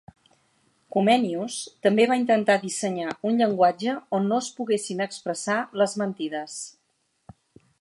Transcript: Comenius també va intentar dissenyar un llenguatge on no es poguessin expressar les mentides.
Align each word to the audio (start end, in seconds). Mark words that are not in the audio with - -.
Comenius 0.93 1.57
també 1.87 2.07
va 2.11 2.17
intentar 2.21 2.55
dissenyar 2.63 3.13
un 3.31 3.37
llenguatge 3.41 3.93
on 4.21 4.25
no 4.31 4.41
es 4.45 4.49
poguessin 4.61 5.05
expressar 5.07 5.59
les 5.83 5.95
mentides. 6.05 6.57